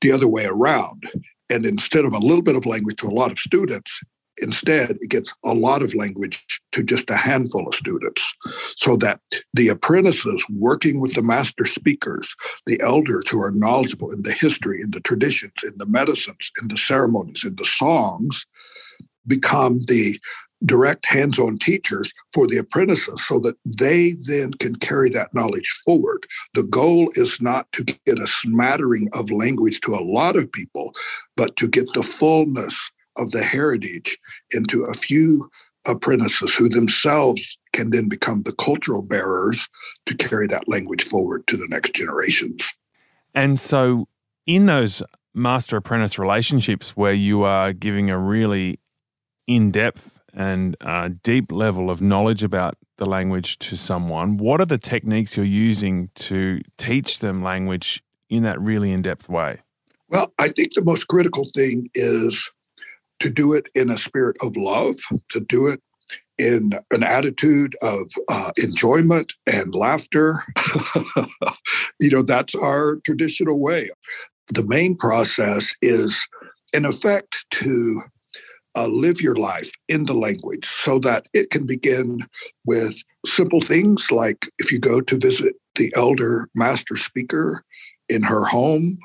the 0.00 0.12
other 0.12 0.28
way 0.28 0.46
around. 0.46 1.04
And 1.50 1.64
instead 1.64 2.04
of 2.04 2.12
a 2.12 2.18
little 2.18 2.42
bit 2.42 2.56
of 2.56 2.66
language 2.66 2.96
to 2.96 3.06
a 3.06 3.10
lot 3.10 3.32
of 3.32 3.38
students, 3.38 4.00
instead 4.40 4.90
it 5.00 5.10
gets 5.10 5.34
a 5.44 5.54
lot 5.54 5.82
of 5.82 5.94
language 5.94 6.44
to 6.72 6.82
just 6.82 7.10
a 7.10 7.16
handful 7.16 7.66
of 7.66 7.74
students. 7.74 8.34
So 8.76 8.96
that 8.96 9.20
the 9.54 9.68
apprentices 9.68 10.44
working 10.54 11.00
with 11.00 11.14
the 11.14 11.22
master 11.22 11.64
speakers, 11.64 12.34
the 12.66 12.80
elders 12.80 13.28
who 13.28 13.42
are 13.42 13.50
knowledgeable 13.50 14.12
in 14.12 14.22
the 14.22 14.32
history, 14.32 14.80
in 14.80 14.90
the 14.90 15.00
traditions, 15.00 15.54
in 15.64 15.72
the 15.76 15.86
medicines, 15.86 16.50
in 16.60 16.68
the 16.68 16.76
ceremonies, 16.76 17.44
in 17.44 17.56
the 17.56 17.64
songs, 17.64 18.46
become 19.26 19.84
the 19.86 20.18
direct 20.64 21.06
hands 21.06 21.38
on 21.38 21.58
teachers 21.58 22.12
for 22.32 22.46
the 22.46 22.58
apprentices 22.58 23.24
so 23.26 23.38
that 23.40 23.56
they 23.64 24.14
then 24.22 24.52
can 24.54 24.76
carry 24.76 25.08
that 25.10 25.32
knowledge 25.34 25.68
forward. 25.84 26.26
The 26.54 26.64
goal 26.64 27.10
is 27.14 27.40
not 27.40 27.70
to 27.72 27.84
get 27.84 28.18
a 28.18 28.26
smattering 28.26 29.08
of 29.12 29.30
language 29.30 29.80
to 29.82 29.94
a 29.94 30.04
lot 30.04 30.36
of 30.36 30.50
people, 30.50 30.94
but 31.36 31.56
to 31.56 31.68
get 31.68 31.86
the 31.94 32.02
fullness 32.02 32.90
of 33.16 33.30
the 33.30 33.42
heritage 33.42 34.18
into 34.52 34.84
a 34.84 34.94
few 34.94 35.48
apprentices 35.86 36.54
who 36.54 36.68
themselves 36.68 37.58
can 37.72 37.90
then 37.90 38.08
become 38.08 38.42
the 38.42 38.52
cultural 38.52 39.02
bearers 39.02 39.68
to 40.06 40.16
carry 40.16 40.46
that 40.46 40.68
language 40.68 41.04
forward 41.04 41.46
to 41.46 41.56
the 41.56 41.68
next 41.68 41.94
generations. 41.94 42.72
And 43.34 43.58
so, 43.58 44.08
in 44.46 44.66
those 44.66 45.02
master 45.34 45.76
apprentice 45.76 46.18
relationships 46.18 46.96
where 46.96 47.12
you 47.12 47.42
are 47.42 47.72
giving 47.72 48.10
a 48.10 48.18
really 48.18 48.80
in 49.46 49.70
depth 49.70 50.17
and 50.38 50.76
a 50.80 51.10
deep 51.10 51.50
level 51.50 51.90
of 51.90 52.00
knowledge 52.00 52.44
about 52.44 52.76
the 52.96 53.06
language 53.06 53.58
to 53.58 53.76
someone, 53.76 54.36
what 54.36 54.60
are 54.60 54.66
the 54.66 54.78
techniques 54.78 55.36
you're 55.36 55.44
using 55.44 56.10
to 56.14 56.60
teach 56.78 57.18
them 57.18 57.42
language 57.42 58.04
in 58.30 58.44
that 58.44 58.60
really 58.60 58.92
in 58.92 59.02
depth 59.02 59.28
way? 59.28 59.58
Well, 60.08 60.32
I 60.38 60.48
think 60.50 60.74
the 60.74 60.84
most 60.84 61.08
critical 61.08 61.50
thing 61.56 61.90
is 61.94 62.48
to 63.18 63.28
do 63.28 63.52
it 63.52 63.68
in 63.74 63.90
a 63.90 63.98
spirit 63.98 64.36
of 64.40 64.56
love, 64.56 64.96
to 65.30 65.40
do 65.40 65.66
it 65.66 65.82
in 66.38 66.70
an 66.92 67.02
attitude 67.02 67.74
of 67.82 68.08
uh, 68.30 68.52
enjoyment 68.62 69.32
and 69.52 69.74
laughter. 69.74 70.44
you 72.00 72.10
know, 72.10 72.22
that's 72.22 72.54
our 72.54 73.00
traditional 73.04 73.58
way. 73.58 73.90
The 74.54 74.62
main 74.62 74.96
process 74.96 75.68
is, 75.82 76.24
in 76.72 76.84
effect, 76.84 77.44
to 77.50 78.02
uh, 78.76 78.86
live 78.86 79.20
your 79.20 79.34
life 79.34 79.70
in 79.88 80.04
the 80.04 80.14
language 80.14 80.66
so 80.66 80.98
that 81.00 81.26
it 81.32 81.50
can 81.50 81.66
begin 81.66 82.26
with 82.64 83.02
simple 83.26 83.60
things 83.60 84.10
like 84.10 84.48
if 84.58 84.70
you 84.70 84.78
go 84.78 85.00
to 85.00 85.18
visit 85.18 85.54
the 85.76 85.92
elder 85.96 86.48
master 86.54 86.96
speaker 86.96 87.64
in 88.08 88.22
her 88.22 88.44
home, 88.44 88.98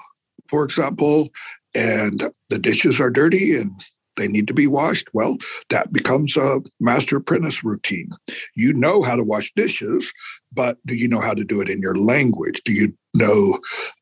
for 0.47 0.63
example, 0.63 1.29
and 1.75 2.31
the 2.49 2.59
dishes 2.59 2.99
are 2.99 3.09
dirty 3.09 3.55
and 3.55 3.71
they 4.17 4.27
need 4.27 4.47
to 4.47 4.53
be 4.53 4.67
washed. 4.67 5.07
Well, 5.13 5.37
that 5.69 5.91
becomes 5.91 6.37
a 6.37 6.61
master 6.79 7.17
apprentice 7.17 7.63
routine. 7.63 8.11
You 8.55 8.73
know 8.73 9.01
how 9.01 9.15
to 9.15 9.23
wash 9.23 9.51
dishes, 9.55 10.13
but 10.51 10.77
do 10.85 10.95
you 10.95 11.07
know 11.07 11.19
how 11.19 11.33
to 11.33 11.43
do 11.43 11.61
it 11.61 11.69
in 11.69 11.81
your 11.81 11.95
language? 11.95 12.61
Do 12.63 12.73
you 12.73 12.93
know 13.13 13.59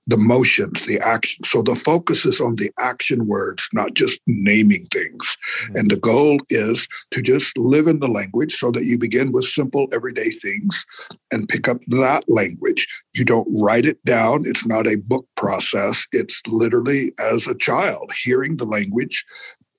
the 0.07 0.17
motions, 0.17 0.85
the 0.85 0.99
action? 0.99 1.43
So 1.43 1.61
the 1.61 1.75
focus 1.75 2.25
is 2.25 2.39
on 2.41 2.55
the 2.55 2.71
action 2.79 3.27
words, 3.27 3.67
not 3.73 3.93
just 3.93 4.19
naming 4.27 4.85
things. 4.87 5.37
Mm-hmm. 5.63 5.75
And 5.75 5.91
the 5.91 5.97
goal 5.97 6.39
is 6.49 6.87
to 7.11 7.21
just 7.21 7.57
live 7.57 7.87
in 7.87 7.99
the 7.99 8.07
language 8.07 8.55
so 8.55 8.71
that 8.71 8.85
you 8.85 8.97
begin 8.97 9.31
with 9.31 9.45
simple 9.45 9.87
everyday 9.93 10.31
things 10.31 10.85
and 11.31 11.49
pick 11.49 11.67
up 11.67 11.77
that 11.87 12.23
language. 12.27 12.87
You 13.13 13.25
don't 13.25 13.47
write 13.61 13.85
it 13.85 14.03
down. 14.05 14.43
It's 14.45 14.65
not 14.65 14.87
a 14.87 14.97
book 14.97 15.27
process. 15.35 16.05
It's 16.11 16.41
literally 16.47 17.13
as 17.19 17.47
a 17.47 17.55
child 17.55 18.11
hearing 18.23 18.57
the 18.57 18.65
language, 18.65 19.25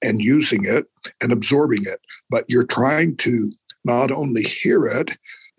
and 0.03 0.21
using 0.21 0.65
it 0.65 0.87
and 1.21 1.33
absorbing 1.33 1.85
it, 1.87 2.01
but 2.29 2.45
you're 2.49 2.67
trying 2.67 3.17
to 3.17 3.51
not 3.85 4.11
only 4.11 4.43
hear 4.43 4.87
it 4.87 5.17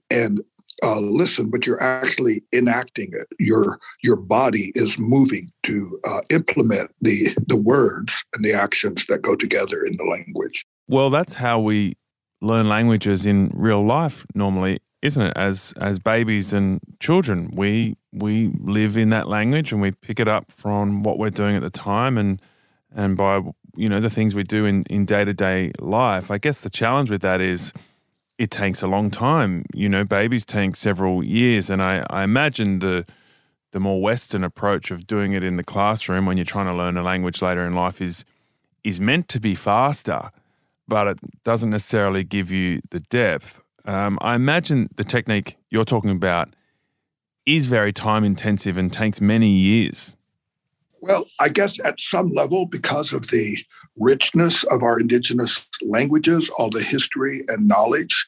and 0.09 0.41
uh, 0.81 0.99
listen, 0.99 1.49
but 1.49 1.65
you're 1.65 1.81
actually 1.81 2.43
enacting 2.53 3.09
it. 3.13 3.27
Your 3.39 3.79
your 4.01 4.15
body 4.15 4.71
is 4.75 4.97
moving 4.97 5.51
to 5.63 5.99
uh, 6.05 6.21
implement 6.29 6.91
the 7.01 7.35
the 7.47 7.57
words 7.57 8.23
and 8.35 8.43
the 8.43 8.53
actions 8.53 9.05
that 9.07 9.21
go 9.21 9.35
together 9.35 9.83
in 9.85 9.97
the 9.97 10.05
language. 10.05 10.65
Well, 10.87 11.09
that's 11.09 11.35
how 11.35 11.59
we 11.59 11.93
learn 12.41 12.67
languages 12.67 13.25
in 13.25 13.51
real 13.53 13.81
life 13.81 14.25
normally, 14.35 14.79
isn't 15.01 15.21
it? 15.21 15.33
As 15.35 15.73
as 15.77 15.99
babies 15.99 16.53
and 16.53 16.79
children, 16.99 17.51
we 17.53 17.95
we 18.11 18.49
live 18.59 18.97
in 18.97 19.09
that 19.09 19.27
language 19.27 19.71
and 19.71 19.81
we 19.81 19.91
pick 19.91 20.19
it 20.19 20.27
up 20.27 20.51
from 20.51 21.03
what 21.03 21.17
we're 21.17 21.29
doing 21.29 21.55
at 21.55 21.61
the 21.61 21.69
time 21.69 22.17
and 22.17 22.41
and 22.95 23.17
by 23.17 23.41
you 23.75 23.89
know 23.89 23.99
the 23.99 24.09
things 24.09 24.35
we 24.35 24.43
do 24.43 24.65
in 24.65 24.83
in 24.89 25.05
day 25.05 25.25
to 25.25 25.33
day 25.33 25.71
life. 25.79 26.29
I 26.31 26.37
guess 26.37 26.61
the 26.61 26.69
challenge 26.69 27.09
with 27.09 27.21
that 27.21 27.41
is 27.41 27.73
it 28.37 28.51
takes 28.51 28.81
a 28.81 28.87
long 28.87 29.11
time. 29.11 29.65
You 29.73 29.89
know, 29.89 30.03
babies 30.03 30.45
take 30.45 30.75
several 30.75 31.23
years, 31.23 31.69
and 31.69 31.81
I 31.81 32.05
I 32.09 32.23
imagine 32.23 32.79
the 32.79 33.05
the 33.71 33.79
more 33.79 34.01
Western 34.01 34.43
approach 34.43 34.91
of 34.91 35.07
doing 35.07 35.33
it 35.33 35.43
in 35.43 35.57
the 35.57 35.63
classroom 35.63 36.25
when 36.25 36.37
you're 36.37 36.45
trying 36.45 36.67
to 36.67 36.75
learn 36.75 36.95
a 36.95 37.03
language 37.03 37.41
later 37.41 37.65
in 37.65 37.75
life 37.75 38.01
is 38.01 38.23
is 38.83 38.99
meant 38.99 39.27
to 39.29 39.39
be 39.39 39.55
faster, 39.55 40.31
but 40.87 41.07
it 41.07 41.19
doesn't 41.43 41.69
necessarily 41.69 42.23
give 42.23 42.51
you 42.51 42.81
the 42.91 42.99
depth. 42.99 43.61
Um, 43.85 44.17
I 44.21 44.35
imagine 44.35 44.89
the 44.95 45.03
technique 45.03 45.57
you're 45.69 45.85
talking 45.85 46.11
about 46.11 46.53
is 47.45 47.67
very 47.67 47.91
time 47.91 48.23
intensive 48.23 48.77
and 48.77 48.91
takes 48.91 49.19
many 49.19 49.49
years. 49.49 50.15
Well, 51.01 51.25
I 51.39 51.49
guess 51.49 51.83
at 51.83 51.99
some 51.99 52.31
level, 52.31 52.65
because 52.65 53.11
of 53.11 53.27
the 53.27 53.57
richness 53.97 54.63
of 54.65 54.83
our 54.83 54.99
indigenous 54.99 55.67
languages, 55.87 56.49
all 56.57 56.69
the 56.69 56.83
history 56.83 57.43
and 57.47 57.67
knowledge, 57.67 58.27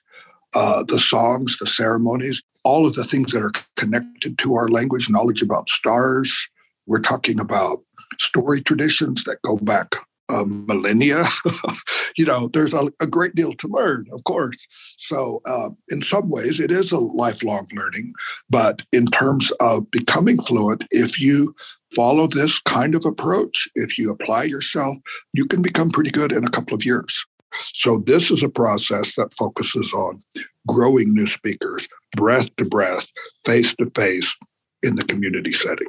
uh, 0.55 0.83
the 0.83 0.99
songs, 0.99 1.57
the 1.57 1.67
ceremonies, 1.67 2.41
all 2.63 2.87
of 2.87 2.95
the 2.95 3.05
things 3.05 3.31
that 3.31 3.43
are 3.43 3.51
connected 3.75 4.37
to 4.39 4.55
our 4.55 4.69
language, 4.69 5.09
knowledge 5.09 5.41
about 5.41 5.69
stars. 5.69 6.49
We're 6.87 7.01
talking 7.01 7.39
about 7.39 7.83
story 8.19 8.61
traditions 8.61 9.23
that 9.25 9.41
go 9.43 9.57
back 9.57 9.95
um, 10.29 10.65
millennia. 10.67 11.23
you 12.17 12.25
know, 12.25 12.49
there's 12.53 12.73
a, 12.73 12.91
a, 13.01 13.07
great 13.07 13.35
deal 13.35 13.53
to 13.53 13.67
learn, 13.67 14.05
of 14.11 14.23
course. 14.23 14.67
So, 14.97 15.41
uh, 15.45 15.69
in 15.89 16.01
some 16.01 16.29
ways, 16.29 16.59
it 16.59 16.71
is 16.71 16.91
a 16.91 16.97
lifelong 16.97 17.67
learning. 17.73 18.13
But 18.49 18.81
in 18.91 19.05
terms 19.07 19.51
of 19.59 19.89
becoming 19.91 20.41
fluent, 20.41 20.83
if 20.91 21.19
you 21.19 21.55
follow 21.95 22.27
this 22.27 22.59
kind 22.61 22.95
of 22.95 23.05
approach, 23.05 23.67
if 23.75 23.97
you 23.97 24.11
apply 24.11 24.43
yourself, 24.43 24.97
you 25.33 25.45
can 25.45 25.61
become 25.61 25.91
pretty 25.91 26.11
good 26.11 26.31
in 26.31 26.43
a 26.43 26.49
couple 26.49 26.73
of 26.73 26.83
years. 26.83 27.25
So, 27.73 27.97
this 28.05 28.31
is 28.31 28.43
a 28.43 28.49
process 28.49 29.15
that 29.15 29.33
focuses 29.37 29.93
on 29.93 30.21
growing 30.67 31.13
new 31.13 31.27
speakers, 31.27 31.87
breath 32.15 32.53
to 32.57 32.65
breath, 32.65 33.07
face 33.45 33.75
to 33.75 33.89
face 33.95 34.35
in 34.83 34.95
the 34.95 35.03
community 35.03 35.53
setting. 35.53 35.87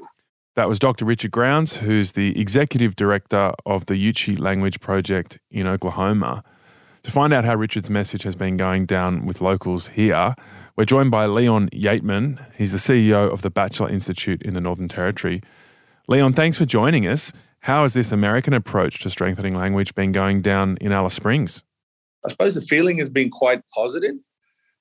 That 0.57 0.69
was 0.69 0.79
Dr. 0.79 1.05
Richard 1.05 1.33
Grounds, 1.33 1.77
who's 1.77 2.13
the 2.13 2.39
executive 2.41 2.97
director 2.97 3.53
of 3.67 3.87
the 3.87 3.95
Yuchi 3.95 4.39
Language 4.39 4.81
Project 4.81 5.39
in 5.51 5.67
Oklahoma. 5.67 6.43
To 7.03 7.11
find 7.11 7.33
out 7.33 7.45
how 7.45 7.55
Richard's 7.55 7.91
message 7.91 8.23
has 8.23 8.35
been 8.35 8.57
going 8.57 8.87
down 8.87 9.27
with 9.27 9.43
locals 9.43 9.89
here, 9.89 10.35
we're 10.75 10.87
joined 10.87 11.11
by 11.11 11.27
Leon 11.27 11.69
Yeatman. 11.71 12.45
He's 12.57 12.73
the 12.73 12.79
CEO 12.79 13.31
of 13.31 13.43
the 13.43 13.51
Batchelor 13.51 13.91
Institute 13.91 14.43
in 14.43 14.55
the 14.55 14.61
Northern 14.61 14.89
Territory. 14.89 15.43
Leon, 16.09 16.33
thanks 16.33 16.59
for 16.59 16.65
joining 16.65 17.07
us. 17.07 17.33
How 17.67 17.83
has 17.83 17.95
this 17.95 18.13
American 18.13 18.53
approach 18.53 19.01
to 19.01 19.11
strengthening 19.11 19.57
language 19.57 19.93
been 19.97 20.13
going 20.13 20.41
down 20.41 20.79
in 20.81 20.93
Alice 20.93 21.15
Springs? 21.15 21.65
I 22.25 22.31
suppose 22.31 22.55
the 22.55 22.63
feeling 22.63 22.97
has 22.99 23.09
been 23.09 23.29
quite 23.29 23.61
positive. 23.75 24.15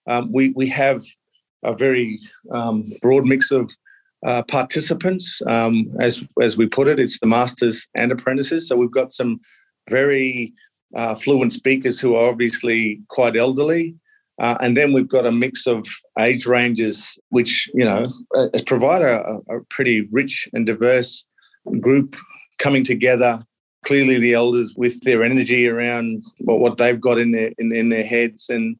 Um, 0.06 0.32
we, 0.32 0.50
we 0.50 0.68
have 0.68 1.02
a 1.64 1.76
very 1.76 2.20
um, 2.52 2.94
broad 3.02 3.26
mix 3.26 3.50
of 3.50 3.72
uh, 4.24 4.44
participants. 4.44 5.42
Um, 5.48 5.92
as, 6.00 6.24
as 6.40 6.58
we 6.58 6.68
put 6.68 6.88
it, 6.88 7.00
it's 7.00 7.20
the 7.20 7.26
masters 7.26 7.88
and 7.96 8.12
apprentices. 8.12 8.68
So 8.68 8.78
we've 8.78 8.92
got 8.92 9.12
some 9.12 9.40
very 9.90 10.54
uh, 10.96 11.16
fluent 11.16 11.54
speakers 11.54 12.00
who 12.00 12.14
are 12.16 12.30
obviously 12.30 13.02
quite 13.08 13.36
elderly. 13.36 13.96
Uh, 14.40 14.58
and 14.62 14.78
then 14.78 14.94
we've 14.94 15.10
got 15.10 15.26
a 15.26 15.32
mix 15.32 15.66
of 15.66 15.88
age 16.20 16.46
ranges, 16.46 17.18
which, 17.30 17.68
you 17.74 17.84
know, 17.84 18.14
uh, 18.38 18.48
provide 18.68 19.02
a, 19.02 19.40
a 19.50 19.62
pretty 19.72 20.08
rich 20.12 20.48
and 20.54 20.68
diverse 20.68 21.26
group 21.80 22.16
coming 22.58 22.84
together. 22.84 23.44
Clearly, 23.86 24.18
the 24.18 24.34
elders 24.34 24.74
with 24.76 25.00
their 25.02 25.24
energy 25.24 25.68
around 25.68 26.24
what, 26.40 26.60
what 26.60 26.78
they've 26.78 27.00
got 27.00 27.20
in 27.20 27.32
their 27.32 27.52
in, 27.60 27.76
in 27.76 27.90
their 27.90 28.04
heads 28.04 28.50
and 28.50 28.76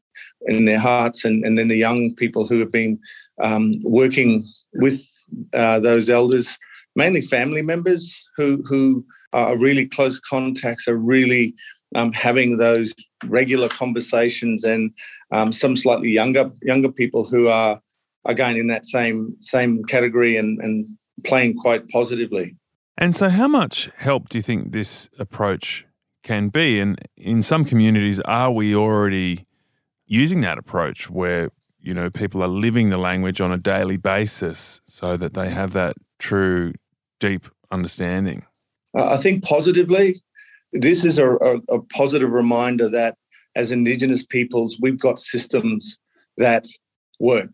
in 0.46 0.64
their 0.64 0.80
hearts, 0.80 1.24
and, 1.24 1.44
and 1.44 1.56
then 1.56 1.68
the 1.68 1.76
young 1.76 2.14
people 2.14 2.46
who 2.46 2.58
have 2.58 2.72
been 2.72 2.98
um, 3.40 3.74
working 3.84 4.44
with 4.74 5.00
uh, 5.54 5.78
those 5.78 6.10
elders, 6.10 6.58
mainly 6.96 7.20
family 7.20 7.62
members 7.62 8.20
who 8.36 8.62
who 8.68 9.04
are 9.32 9.56
really 9.56 9.86
close 9.86 10.18
contacts, 10.18 10.88
are 10.88 10.96
really 10.96 11.54
um, 11.94 12.12
having 12.12 12.56
those 12.56 12.92
regular 13.26 13.68
conversations 13.68 14.64
and 14.64 14.90
um, 15.30 15.52
some 15.52 15.76
slightly 15.76 16.10
younger 16.10 16.50
younger 16.62 16.90
people 16.90 17.24
who 17.24 17.48
are 17.48 17.80
again 18.26 18.56
in 18.56 18.66
that 18.66 18.86
same 18.86 19.36
same 19.40 19.84
category 19.84 20.36
and, 20.36 20.60
and 20.60 20.86
playing 21.24 21.54
quite 21.54 21.88
positively. 21.88 22.54
And 22.98 23.14
so, 23.14 23.28
how 23.28 23.48
much 23.48 23.90
help 23.96 24.28
do 24.28 24.38
you 24.38 24.42
think 24.42 24.72
this 24.72 25.08
approach 25.18 25.86
can 26.22 26.48
be? 26.48 26.80
And 26.80 26.98
in 27.16 27.42
some 27.42 27.64
communities, 27.64 28.20
are 28.20 28.50
we 28.50 28.74
already 28.74 29.46
using 30.06 30.40
that 30.42 30.56
approach 30.56 31.10
where 31.10 31.50
you 31.80 31.92
know 31.92 32.10
people 32.10 32.42
are 32.42 32.48
living 32.48 32.90
the 32.90 32.98
language 32.98 33.40
on 33.40 33.52
a 33.52 33.58
daily 33.58 33.96
basis 33.96 34.80
so 34.86 35.16
that 35.16 35.34
they 35.34 35.50
have 35.50 35.72
that 35.74 35.96
true, 36.18 36.72
deep 37.20 37.46
understanding? 37.70 38.46
I 38.94 39.18
think 39.18 39.44
positively, 39.44 40.22
this 40.72 41.04
is 41.04 41.18
a, 41.18 41.32
a, 41.32 41.56
a 41.68 41.82
positive 41.92 42.30
reminder 42.30 42.88
that 42.88 43.16
as 43.54 43.72
Indigenous 43.72 44.24
peoples, 44.24 44.78
we've 44.80 44.98
got 44.98 45.18
systems 45.18 45.98
that 46.38 46.66
work. 47.20 47.52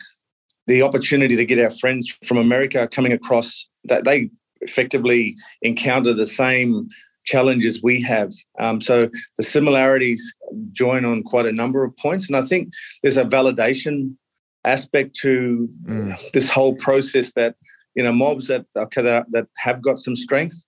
The 0.69 0.83
opportunity 0.83 1.35
to 1.35 1.45
get 1.45 1.59
our 1.59 1.71
friends 1.71 2.17
from 2.25 2.39
America 2.39 2.87
coming 2.89 3.13
across 3.13 3.69
that 3.85 4.05
they 4.05 4.31
effectively 4.62 5.37
encounter 5.62 6.14
the 6.14 6.26
same 6.26 6.88
challenges 7.25 7.83
we 7.83 8.02
have. 8.02 8.31
Um, 8.59 8.81
so 8.81 9.09
the 9.37 9.42
similarities 9.42 10.35
join 10.73 11.04
on 11.04 11.23
quite 11.23 11.47
a 11.47 11.52
number 11.52 11.85
of 11.85 11.97
points. 11.97 12.28
And 12.28 12.37
I 12.37 12.42
think 12.42 12.73
there's 13.02 13.16
a 13.16 13.25
validation 13.25 14.16
aspect 14.64 15.14
to 15.16 15.69
mm. 15.85 16.33
this 16.33 16.49
whole 16.49 16.75
process 16.76 17.33
that, 17.35 17.54
you 17.95 18.02
know, 18.02 18.12
mobs 18.12 18.49
that, 18.49 18.66
that, 18.75 19.26
that 19.31 19.47
have 19.57 19.83
got 19.83 19.99
some 19.99 20.16
strength, 20.16 20.66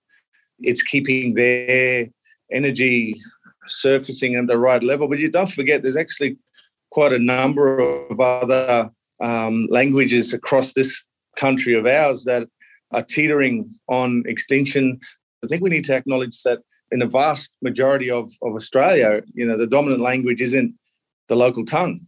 it's 0.59 0.83
keeping 0.83 1.33
their 1.33 2.07
energy 2.51 3.15
surfacing 3.67 4.35
at 4.35 4.47
the 4.47 4.57
right 4.57 4.83
level. 4.83 5.07
But 5.07 5.19
you 5.19 5.29
don't 5.29 5.49
forget, 5.49 5.81
there's 5.81 5.97
actually 5.97 6.37
quite 6.91 7.13
a 7.13 7.19
number 7.19 7.79
of 7.79 8.19
other 8.19 8.89
um, 9.19 9.67
languages 9.69 10.33
across 10.33 10.73
this 10.73 11.03
country 11.35 11.73
of 11.77 11.85
ours 11.85 12.23
that 12.25 12.47
are 12.91 13.03
teetering 13.03 13.73
on 13.87 14.23
extinction. 14.25 14.99
I 15.43 15.47
think 15.47 15.61
we 15.61 15.69
need 15.69 15.85
to 15.85 15.95
acknowledge 15.95 16.41
that 16.43 16.59
in 16.91 16.99
the 16.99 17.07
vast 17.07 17.55
majority 17.61 18.09
of, 18.11 18.31
of 18.41 18.55
Australia, 18.55 19.21
you 19.33 19.45
know, 19.45 19.57
the 19.57 19.67
dominant 19.67 20.01
language 20.01 20.41
isn't 20.41 20.73
the 21.27 21.35
local 21.35 21.65
tongue. 21.65 22.01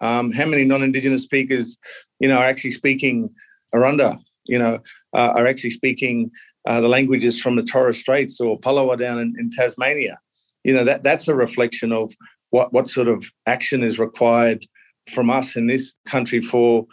Um, 0.00 0.32
how 0.32 0.46
many 0.46 0.64
non-Indigenous 0.64 1.22
speakers, 1.22 1.78
you 2.18 2.28
know, 2.28 2.38
are 2.38 2.44
actually 2.44 2.72
speaking 2.72 3.30
Aranda, 3.72 4.18
you 4.44 4.58
know, 4.58 4.80
uh, 5.14 5.32
are 5.36 5.46
actually 5.46 5.70
speaking 5.70 6.30
uh, 6.66 6.80
the 6.80 6.88
languages 6.88 7.40
from 7.40 7.56
the 7.56 7.62
Torres 7.62 7.98
Straits 7.98 8.40
or 8.40 8.58
Palawa 8.58 8.98
down 8.98 9.18
in, 9.18 9.34
in 9.38 9.50
Tasmania? 9.50 10.18
You 10.64 10.74
know, 10.74 10.84
that 10.84 11.02
that's 11.02 11.28
a 11.28 11.34
reflection 11.34 11.92
of 11.92 12.12
what 12.50 12.72
what 12.72 12.88
sort 12.88 13.08
of 13.08 13.24
action 13.46 13.82
is 13.82 13.98
required 13.98 14.64
from 15.10 15.30
us 15.30 15.56
in 15.56 15.66
this 15.66 15.94
country 16.06 16.40
for 16.40 16.86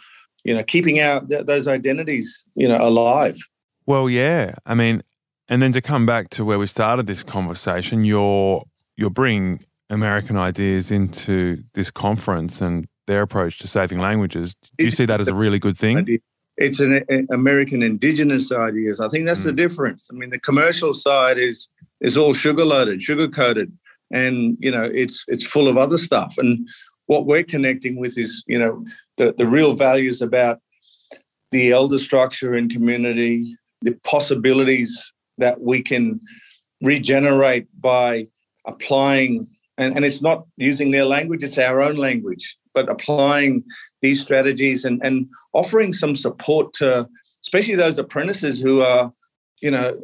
you 0.44 0.54
know, 0.54 0.62
keeping 0.62 1.00
our 1.00 1.20
th- 1.20 1.46
those 1.46 1.68
identities, 1.68 2.48
you 2.54 2.68
know, 2.68 2.78
alive. 2.78 3.36
Well, 3.86 4.08
yeah. 4.08 4.54
I 4.66 4.74
mean, 4.74 5.02
and 5.48 5.60
then 5.60 5.72
to 5.72 5.80
come 5.80 6.06
back 6.06 6.30
to 6.30 6.44
where 6.44 6.58
we 6.58 6.66
started 6.66 7.06
this 7.06 7.22
conversation, 7.22 8.04
you're 8.04 8.64
you're 8.96 9.10
bringing 9.10 9.64
American 9.88 10.36
ideas 10.36 10.90
into 10.90 11.64
this 11.74 11.90
conference 11.90 12.60
and 12.60 12.86
their 13.06 13.22
approach 13.22 13.58
to 13.58 13.66
saving 13.66 13.98
languages. 13.98 14.54
Do 14.78 14.84
you 14.84 14.90
see 14.90 15.06
that 15.06 15.20
as 15.20 15.28
a 15.28 15.34
really 15.34 15.58
good 15.58 15.76
thing? 15.76 16.20
It's 16.56 16.78
an, 16.78 17.02
an 17.08 17.26
American 17.32 17.82
indigenous 17.82 18.52
ideas. 18.52 19.00
I 19.00 19.08
think 19.08 19.26
that's 19.26 19.40
mm. 19.40 19.46
the 19.46 19.52
difference. 19.52 20.08
I 20.12 20.14
mean, 20.14 20.30
the 20.30 20.38
commercial 20.38 20.92
side 20.92 21.38
is 21.38 21.68
is 22.00 22.16
all 22.16 22.32
sugar 22.32 22.64
loaded, 22.64 23.02
sugar 23.02 23.28
coated, 23.28 23.72
and 24.12 24.56
you 24.60 24.70
know, 24.70 24.84
it's 24.84 25.24
it's 25.26 25.44
full 25.44 25.68
of 25.68 25.76
other 25.76 25.98
stuff. 25.98 26.36
And 26.38 26.68
what 27.10 27.26
we're 27.26 27.42
connecting 27.42 27.96
with 27.96 28.16
is, 28.16 28.44
you 28.46 28.56
know, 28.56 28.84
the, 29.16 29.34
the 29.36 29.44
real 29.44 29.74
values 29.74 30.22
about 30.22 30.60
the 31.50 31.72
elder 31.72 31.98
structure 31.98 32.54
in 32.54 32.68
community, 32.68 33.56
the 33.82 33.98
possibilities 34.04 35.12
that 35.38 35.60
we 35.60 35.82
can 35.82 36.20
regenerate 36.80 37.66
by 37.80 38.28
applying, 38.64 39.44
and, 39.76 39.96
and 39.96 40.04
it's 40.04 40.22
not 40.22 40.46
using 40.56 40.92
their 40.92 41.04
language, 41.04 41.42
it's 41.42 41.58
our 41.58 41.82
own 41.82 41.96
language, 41.96 42.56
but 42.74 42.88
applying 42.88 43.64
these 44.02 44.22
strategies 44.22 44.84
and, 44.84 45.00
and 45.02 45.26
offering 45.52 45.92
some 45.92 46.14
support 46.14 46.72
to 46.74 47.08
especially 47.42 47.74
those 47.74 47.98
apprentices 47.98 48.60
who 48.60 48.82
are, 48.82 49.12
you 49.60 49.72
know, 49.72 49.98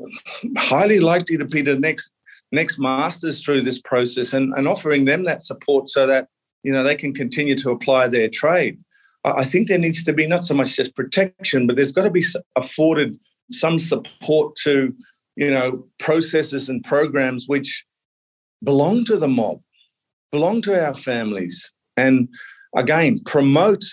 highly 0.56 0.98
likely 0.98 1.38
to 1.38 1.44
be 1.44 1.62
the 1.62 1.78
next 1.78 2.10
next 2.50 2.80
masters 2.80 3.44
through 3.44 3.60
this 3.60 3.80
process 3.80 4.32
and, 4.32 4.52
and 4.54 4.66
offering 4.66 5.04
them 5.04 5.22
that 5.22 5.44
support 5.44 5.88
so 5.88 6.04
that 6.08 6.26
you 6.66 6.72
know, 6.72 6.82
they 6.82 6.96
can 6.96 7.14
continue 7.14 7.54
to 7.54 7.70
apply 7.70 8.08
their 8.08 8.28
trade. 8.28 8.82
I 9.24 9.44
think 9.44 9.68
there 9.68 9.78
needs 9.78 10.02
to 10.02 10.12
be 10.12 10.26
not 10.26 10.44
so 10.44 10.52
much 10.52 10.74
just 10.74 10.96
protection, 10.96 11.64
but 11.64 11.76
there's 11.76 11.92
got 11.92 12.02
to 12.02 12.10
be 12.10 12.24
afforded 12.56 13.16
some 13.52 13.78
support 13.78 14.56
to, 14.64 14.92
you 15.36 15.48
know, 15.48 15.86
processes 16.00 16.68
and 16.68 16.82
programs 16.82 17.44
which 17.46 17.86
belong 18.64 19.04
to 19.04 19.16
the 19.16 19.28
mob, 19.28 19.60
belong 20.32 20.60
to 20.62 20.84
our 20.84 20.92
families, 20.94 21.72
and 21.96 22.28
again 22.74 23.20
promote 23.24 23.84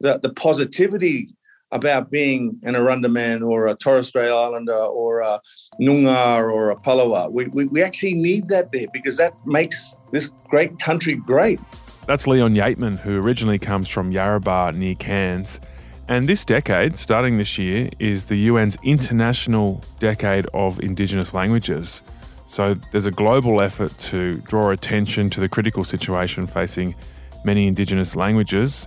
the, 0.00 0.18
the 0.18 0.32
positivity 0.34 1.28
about 1.72 2.10
being 2.10 2.60
an 2.64 2.76
Aranda 2.76 3.08
man 3.08 3.42
or 3.42 3.66
a 3.66 3.74
Torres 3.74 4.08
Strait 4.08 4.28
Islander 4.28 4.74
or 4.74 5.20
a 5.20 5.40
Noongar 5.80 6.52
or 6.52 6.70
a 6.70 6.76
Palawa. 6.76 7.32
We, 7.32 7.46
we, 7.46 7.64
we 7.64 7.82
actually 7.82 8.14
need 8.14 8.48
that 8.48 8.72
there 8.72 8.88
because 8.92 9.16
that 9.16 9.32
makes 9.46 9.96
this 10.12 10.26
great 10.50 10.78
country 10.80 11.14
great. 11.14 11.58
That's 12.06 12.26
Leon 12.26 12.54
Yeatman, 12.54 12.98
who 12.98 13.18
originally 13.18 13.58
comes 13.58 13.88
from 13.88 14.12
Yarrabah 14.12 14.74
near 14.74 14.94
Cairns. 14.94 15.58
And 16.06 16.28
this 16.28 16.44
decade, 16.44 16.98
starting 16.98 17.38
this 17.38 17.56
year, 17.56 17.88
is 17.98 18.26
the 18.26 18.48
UN's 18.48 18.76
International 18.82 19.82
Decade 20.00 20.44
of 20.52 20.80
Indigenous 20.80 21.32
Languages. 21.32 22.02
So 22.46 22.74
there's 22.92 23.06
a 23.06 23.10
global 23.10 23.62
effort 23.62 23.96
to 24.10 24.34
draw 24.42 24.68
attention 24.68 25.30
to 25.30 25.40
the 25.40 25.48
critical 25.48 25.82
situation 25.82 26.46
facing 26.46 26.94
many 27.42 27.66
Indigenous 27.66 28.14
languages 28.14 28.86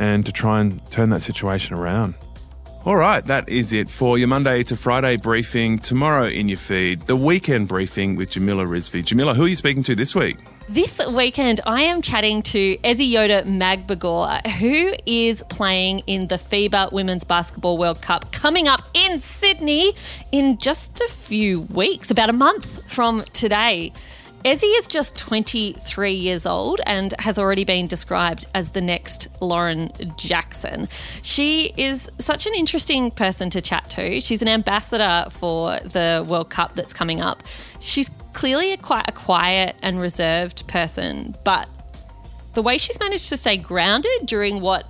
and 0.00 0.26
to 0.26 0.32
try 0.32 0.60
and 0.60 0.84
turn 0.90 1.10
that 1.10 1.22
situation 1.22 1.76
around. 1.76 2.16
All 2.84 2.96
right, 2.96 3.24
that 3.24 3.48
is 3.48 3.72
it 3.72 3.88
for 3.88 4.18
your 4.18 4.28
Monday 4.28 4.62
to 4.62 4.76
Friday 4.76 5.16
briefing. 5.16 5.78
Tomorrow 5.78 6.28
in 6.28 6.48
your 6.48 6.56
feed, 6.56 7.00
the 7.02 7.16
weekend 7.16 7.66
briefing 7.66 8.14
with 8.14 8.30
Jamila 8.30 8.64
Rizvi. 8.64 9.04
Jamila, 9.04 9.34
who 9.34 9.44
are 9.44 9.48
you 9.48 9.56
speaking 9.56 9.82
to 9.82 9.96
this 9.96 10.14
week? 10.14 10.38
This 10.68 11.04
weekend, 11.08 11.60
I 11.66 11.82
am 11.82 12.02
chatting 12.02 12.40
to 12.44 12.76
Eziyoda 12.78 13.42
Magbegor, 13.44 14.46
who 14.46 14.94
is 15.06 15.42
playing 15.50 16.00
in 16.06 16.28
the 16.28 16.36
FIBA 16.36 16.92
Women's 16.92 17.24
Basketball 17.24 17.78
World 17.78 18.00
Cup 18.00 18.30
coming 18.30 18.68
up 18.68 18.82
in 18.94 19.18
Sydney 19.18 19.92
in 20.30 20.56
just 20.58 21.00
a 21.00 21.08
few 21.08 21.62
weeks, 21.62 22.12
about 22.12 22.30
a 22.30 22.34
month 22.34 22.90
from 22.90 23.24
today. 23.32 23.92
Ezzy 24.44 24.78
is 24.78 24.86
just 24.86 25.16
23 25.16 26.12
years 26.12 26.46
old 26.46 26.80
and 26.86 27.12
has 27.18 27.40
already 27.40 27.64
been 27.64 27.88
described 27.88 28.46
as 28.54 28.70
the 28.70 28.80
next 28.80 29.26
Lauren 29.40 29.90
Jackson. 30.16 30.88
She 31.22 31.72
is 31.76 32.08
such 32.18 32.46
an 32.46 32.54
interesting 32.54 33.10
person 33.10 33.50
to 33.50 33.60
chat 33.60 33.90
to. 33.90 34.20
She's 34.20 34.40
an 34.40 34.48
ambassador 34.48 35.28
for 35.30 35.80
the 35.80 36.24
World 36.28 36.50
Cup 36.50 36.74
that's 36.74 36.92
coming 36.92 37.20
up. 37.20 37.42
She's 37.80 38.10
clearly 38.32 38.72
a 38.72 38.76
quite 38.76 39.08
a 39.08 39.12
quiet 39.12 39.74
and 39.82 40.00
reserved 40.00 40.68
person, 40.68 41.34
but 41.44 41.68
the 42.54 42.62
way 42.62 42.78
she's 42.78 43.00
managed 43.00 43.28
to 43.30 43.36
stay 43.36 43.56
grounded 43.56 44.24
during 44.24 44.60
what 44.60 44.88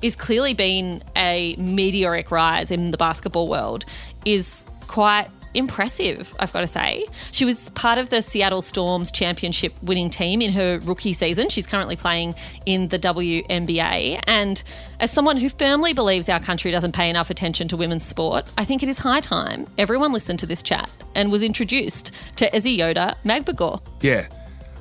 is 0.00 0.14
clearly 0.14 0.54
been 0.54 1.02
a 1.16 1.56
meteoric 1.58 2.30
rise 2.30 2.70
in 2.70 2.92
the 2.92 2.98
basketball 2.98 3.48
world 3.48 3.84
is 4.24 4.68
quite 4.86 5.28
impressive, 5.56 6.34
I've 6.38 6.52
got 6.52 6.60
to 6.60 6.66
say. 6.66 7.06
She 7.32 7.44
was 7.44 7.70
part 7.70 7.98
of 7.98 8.10
the 8.10 8.22
Seattle 8.22 8.62
Storm's 8.62 9.10
championship 9.10 9.72
winning 9.82 10.10
team 10.10 10.42
in 10.42 10.52
her 10.52 10.78
rookie 10.80 11.12
season. 11.12 11.48
She's 11.48 11.66
currently 11.66 11.96
playing 11.96 12.34
in 12.66 12.88
the 12.88 12.98
WNBA. 12.98 14.22
And 14.26 14.62
as 15.00 15.10
someone 15.10 15.36
who 15.36 15.48
firmly 15.48 15.92
believes 15.92 16.28
our 16.28 16.40
country 16.40 16.70
doesn't 16.70 16.92
pay 16.92 17.10
enough 17.10 17.30
attention 17.30 17.68
to 17.68 17.76
women's 17.76 18.04
sport, 18.04 18.44
I 18.58 18.64
think 18.64 18.82
it 18.82 18.88
is 18.88 18.98
high 18.98 19.20
time 19.20 19.66
everyone 19.78 20.12
listened 20.12 20.38
to 20.40 20.46
this 20.46 20.62
chat 20.62 20.88
and 21.14 21.32
was 21.32 21.42
introduced 21.42 22.12
to 22.36 22.50
Eziyoda 22.50 23.16
Magbegor. 23.24 23.80
Yeah. 24.02 24.28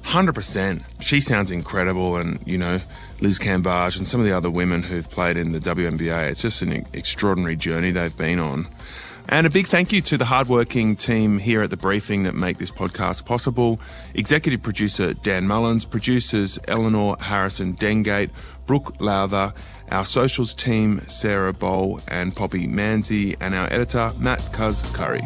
100%. 0.03 0.83
She 1.01 1.19
sounds 1.19 1.49
incredible. 1.49 2.17
And, 2.17 2.39
you 2.45 2.57
know, 2.57 2.79
Liz 3.21 3.39
Cambage 3.39 3.97
and 3.97 4.07
some 4.07 4.19
of 4.19 4.25
the 4.25 4.33
other 4.33 4.51
women 4.51 4.83
who've 4.83 5.09
played 5.09 5.35
in 5.35 5.51
the 5.51 5.59
WNBA, 5.59 6.29
it's 6.29 6.41
just 6.41 6.61
an 6.61 6.85
extraordinary 6.93 7.55
journey 7.55 7.91
they've 7.91 8.15
been 8.15 8.39
on. 8.39 8.67
And 9.27 9.47
a 9.47 9.49
big 9.49 9.67
thank 9.67 9.91
you 9.91 10.01
to 10.01 10.17
the 10.17 10.25
hardworking 10.25 10.95
team 10.95 11.39
here 11.39 11.61
at 11.61 11.69
the 11.69 11.77
briefing 11.77 12.23
that 12.23 12.35
make 12.35 12.57
this 12.57 12.71
podcast 12.71 13.25
possible. 13.25 13.79
Executive 14.13 14.61
producer 14.61 15.13
Dan 15.13 15.47
Mullins, 15.47 15.85
producers 15.85 16.59
Eleanor 16.67 17.17
Harrison 17.19 17.75
Dengate, 17.75 18.29
Brooke 18.65 18.99
Lowther, 19.01 19.53
our 19.91 20.05
socials 20.05 20.53
team 20.53 20.99
Sarah 21.07 21.53
Bowl 21.53 22.01
and 22.07 22.35
Poppy 22.35 22.67
Manzi, 22.67 23.35
and 23.39 23.53
our 23.53 23.71
editor 23.71 24.11
Matt 24.19 24.41
Cuz 24.53 24.81
Curry. 24.93 25.21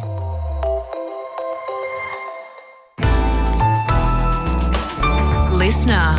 listener. 5.60 6.16